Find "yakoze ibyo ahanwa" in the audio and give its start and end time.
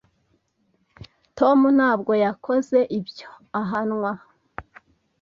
2.23-4.11